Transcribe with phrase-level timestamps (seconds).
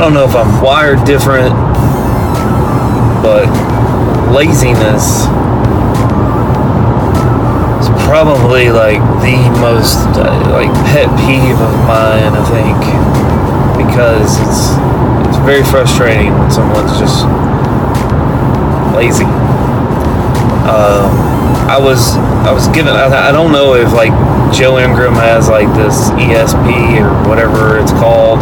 [0.00, 1.52] don't know if I'm wired different,
[3.20, 3.44] but
[4.32, 5.28] laziness
[7.84, 10.00] is probably like the most
[10.48, 12.32] like pet peeve of mine.
[12.32, 12.80] I think
[13.76, 14.72] because it's
[15.28, 17.26] it's very frustrating when someone's just
[18.96, 19.28] lazy.
[20.64, 21.12] Um,
[21.68, 22.16] I was
[22.48, 24.16] I was given I, I don't know if like
[24.50, 28.40] Joe Ingram has like this ESP or whatever it's called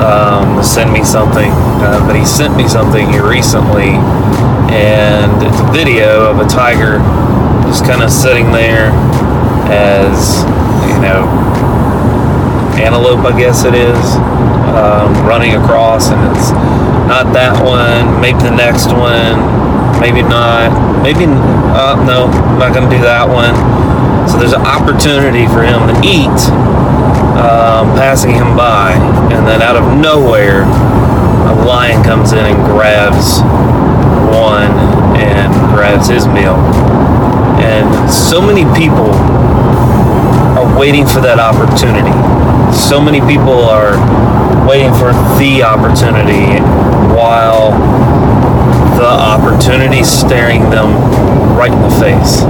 [0.00, 1.50] um, send me something,
[1.82, 3.98] uh, but he sent me something here recently,
[4.70, 6.98] and it's a video of a tiger
[7.68, 8.90] just kind of sitting there
[9.68, 10.40] as
[10.88, 11.28] you know
[12.80, 13.98] antelope, I guess it is,
[14.72, 16.50] um, running across, and it's
[17.10, 19.36] not that one, maybe the next one,
[20.00, 20.70] maybe not,
[21.02, 23.52] maybe uh, no, I'm not to do that one.
[24.30, 26.38] So there's an opportunity for him to eat,
[27.38, 28.92] um, passing him by,
[29.32, 30.64] and then out of nowhere,
[31.48, 33.40] a lion comes in and grabs
[34.34, 34.72] one
[35.16, 36.56] and grabs his meal.
[37.62, 39.10] And so many people
[40.58, 42.12] are waiting for that opportunity.
[42.74, 43.96] So many people are
[44.68, 46.60] waiting for the opportunity
[47.14, 47.72] while
[48.98, 50.92] the opportunity staring them
[51.56, 52.42] right in the face.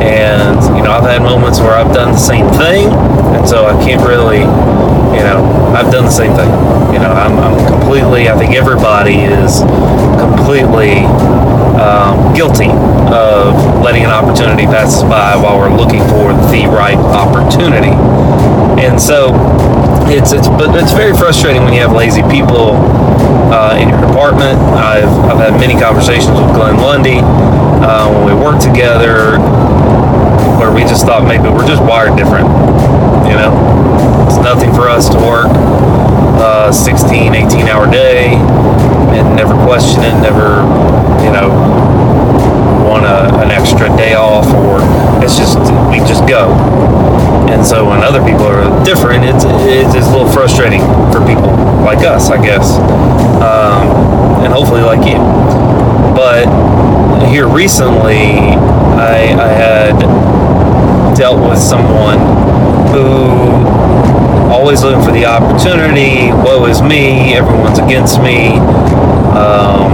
[0.00, 2.88] And, you know, I've had moments where I've done the same thing,
[3.46, 4.40] so I can't really,
[5.16, 5.44] you know,
[5.76, 6.48] I've done the same thing.
[6.92, 9.60] You know, I'm, I'm completely, I think everybody is
[10.18, 11.04] completely
[11.80, 12.70] um, guilty
[13.10, 17.92] of letting an opportunity pass by while we're looking for the right opportunity.
[18.80, 19.34] And so
[20.06, 22.76] it's it's but it's very frustrating when you have lazy people
[23.52, 24.58] uh, in your department.
[24.76, 29.38] I've I've had many conversations with Glenn Lundy uh, when we worked together,
[30.58, 32.48] where we just thought maybe we're just wired different.
[33.24, 35.48] You know, it's nothing for us to work
[36.44, 38.34] uh, 16, 18 hour day
[39.16, 40.60] and never question it, never
[41.24, 41.48] you know
[42.84, 44.78] want a, an extra day off or
[45.24, 45.58] it's just
[45.90, 46.52] we just go.
[47.48, 50.80] And so when other people are different it's it's, it's a little frustrating
[51.12, 51.48] for people
[51.84, 52.76] like us i guess
[53.40, 53.88] um,
[54.44, 55.18] and hopefully like you.
[56.14, 56.46] But
[57.28, 58.54] here recently
[59.00, 59.98] i i had
[61.16, 62.18] dealt with someone
[62.94, 66.30] who always looking for the opportunity.
[66.32, 67.34] Woe is me.
[67.34, 68.56] Everyone's against me.
[69.34, 69.90] Um,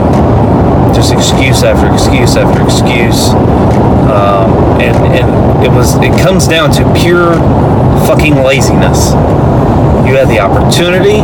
[0.95, 3.31] just excuse after excuse after excuse,
[4.11, 7.35] um, and and it was it comes down to pure
[8.07, 9.13] fucking laziness.
[10.07, 11.19] You had the opportunity,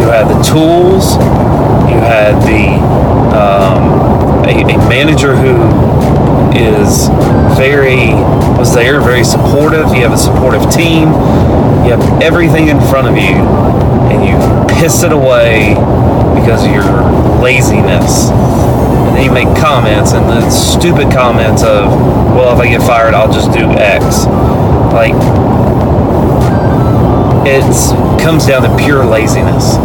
[0.00, 1.14] you had the tools,
[1.86, 2.80] you had the
[3.36, 5.54] um, a, a manager who
[6.54, 7.08] is
[7.56, 8.14] very
[8.60, 9.94] was there, very supportive.
[9.94, 11.08] You have a supportive team.
[11.84, 13.40] You have everything in front of you,
[14.12, 14.36] and you
[14.80, 15.74] piss it away
[16.36, 16.84] because of your
[17.40, 18.28] laziness.
[18.30, 21.88] And then you make comments and the stupid comments of,
[22.36, 24.26] well, if I get fired, I'll just do X.
[24.92, 25.16] Like,
[27.46, 27.64] it
[28.22, 29.76] comes down to pure laziness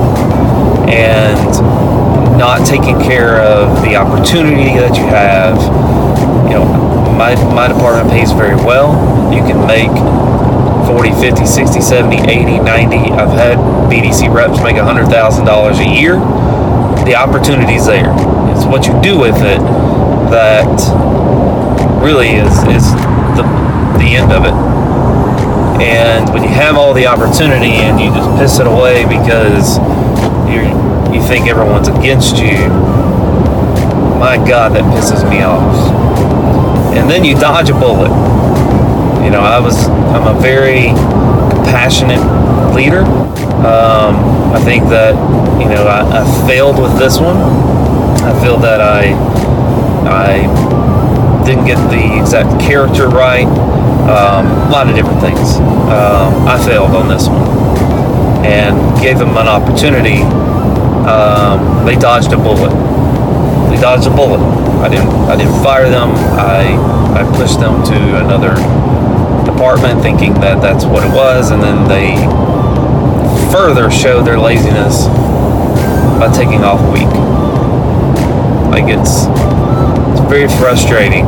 [0.92, 1.40] and
[2.38, 5.58] not taking care of the opportunity that you have.
[6.56, 8.96] You know, my, my department pays very well.
[9.28, 9.92] You can make
[10.88, 12.96] 40, 50, 60, 70, 80, 90.
[13.12, 13.58] I've had
[13.92, 16.16] BDC reps make $100,000 a year.
[17.04, 18.16] The opportunity's there.
[18.56, 19.60] It's what you do with it
[20.32, 20.72] that
[22.02, 22.88] really is, is
[23.36, 23.44] the,
[24.00, 24.56] the end of it.
[25.84, 29.78] And when you have all the opportunity and you just piss it away because
[30.48, 30.72] you
[31.12, 32.70] you think everyone's against you,
[34.16, 36.05] my God, that pisses me off.
[36.96, 38.10] And then you dodge a bullet.
[39.24, 40.88] You know, I was I'm a very
[41.56, 42.22] compassionate
[42.74, 43.02] leader.
[43.66, 45.16] Um, I think that
[45.60, 47.38] you know I, I failed with this one.
[48.24, 49.14] I feel that I
[50.08, 53.46] I didn't get the exact character right.
[54.06, 55.58] Um, a lot of different things.
[55.90, 57.46] Um, I failed on this one
[58.46, 60.22] and gave them an opportunity.
[61.10, 62.72] Um, they dodged a bullet.
[63.70, 64.40] They dodged a bullet.
[64.86, 65.10] I didn't.
[65.10, 66.12] I didn't fire them.
[66.38, 66.78] I
[67.18, 68.54] I pushed them to another
[69.44, 72.14] department, thinking that that's what it was, and then they
[73.52, 75.08] further showed their laziness
[76.22, 77.10] by taking off a week.
[78.70, 79.26] Like it's
[80.14, 81.26] it's very frustrating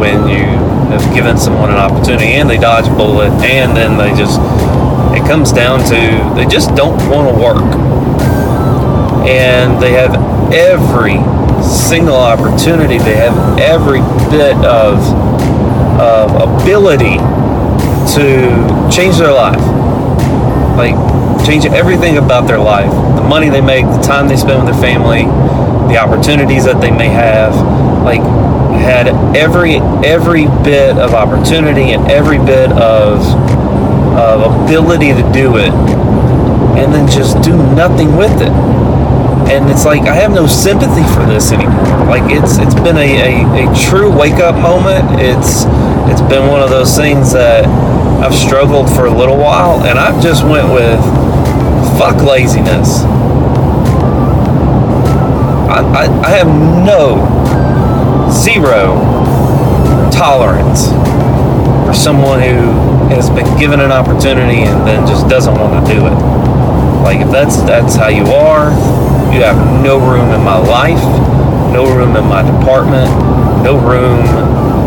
[0.00, 0.48] when you
[0.88, 4.40] have given someone an opportunity and they dodge a bullet and then they just
[5.12, 7.60] it comes down to they just don't want to work
[9.28, 10.14] and they have
[10.54, 11.18] every
[11.62, 14.00] single opportunity they have every
[14.30, 14.98] bit of
[15.98, 17.16] of ability
[18.14, 19.60] to change their life
[20.78, 20.94] like
[21.44, 22.90] change everything about their life.
[23.16, 25.24] The money they make, the time they spend with their family,
[25.92, 27.54] the opportunities that they may have.
[28.04, 28.20] Like
[28.78, 29.76] had every
[30.06, 33.24] every bit of opportunity and every bit of
[34.16, 35.72] of ability to do it
[36.78, 38.52] and then just do nothing with it
[39.50, 41.84] and it's like I have no sympathy for this anymore.
[42.06, 45.20] Like it's it's been a, a, a true wake up moment.
[45.20, 45.64] It's
[46.10, 47.64] it's been one of those things that
[48.22, 51.00] I've struggled for a little while, and I've just went with
[51.98, 53.02] fuck laziness.
[55.68, 57.24] I, I, I have no
[58.30, 58.96] zero
[60.10, 60.88] tolerance
[61.86, 66.06] for someone who has been given an opportunity and then just doesn't want to do
[66.06, 66.14] it.
[67.02, 68.70] Like if that's that's how you are,
[69.32, 71.02] you have no room in my life,
[71.72, 73.10] no room in my department,
[73.62, 74.24] no room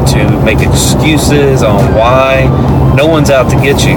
[0.07, 2.45] to make excuses on why.
[2.95, 3.95] No one's out to get you.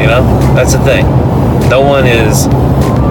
[0.00, 0.22] You know,
[0.54, 1.04] that's the thing.
[1.68, 2.46] No one is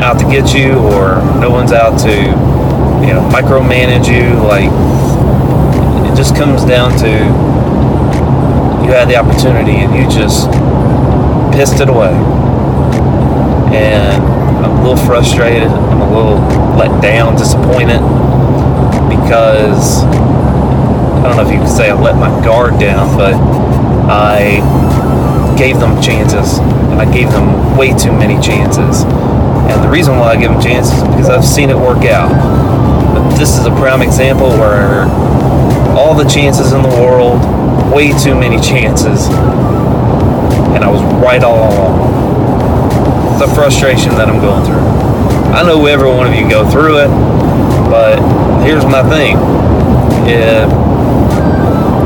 [0.01, 4.35] out to get you, or no one's out to, you know, micromanage you.
[4.43, 4.69] Like,
[6.11, 7.53] it just comes down to
[8.83, 10.51] you had the opportunity and you just
[11.55, 12.13] pissed it away.
[13.71, 15.67] And I'm a little frustrated.
[15.67, 16.39] I'm a little
[16.77, 17.99] let down, disappointed
[19.09, 23.33] because I don't know if you could say I let my guard down, but
[24.09, 24.63] I
[25.57, 29.03] gave them chances and I gave them way too many chances.
[29.03, 32.31] And the reason why I give them chances is because I've seen it work out.
[33.13, 35.03] But this is a prime example where
[35.97, 37.41] all the chances in the world,
[37.93, 39.27] way too many chances,
[40.73, 42.22] and I was right all along
[43.39, 44.83] the frustration that I'm going through.
[45.53, 47.07] I know every one of you go through it,
[47.89, 48.17] but
[48.63, 49.37] here's my thing.
[50.25, 50.67] Yeah,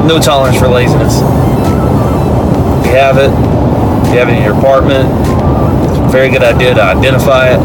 [0.08, 1.22] no tolerance for laziness.
[2.82, 3.32] If you have it,
[4.08, 5.10] if you have it in your apartment,
[5.90, 7.60] it's a very good idea to identify it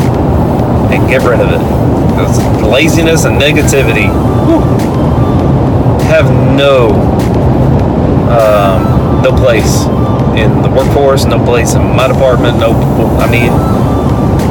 [0.93, 1.63] and get rid of it.
[2.11, 4.07] Because laziness and negativity
[6.13, 6.91] have no
[8.29, 9.85] um, no place
[10.37, 12.73] in the workforce, no place in my department, no,
[13.19, 13.53] I mean,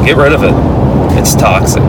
[0.04, 0.54] get rid of it.
[1.18, 1.82] It's toxic.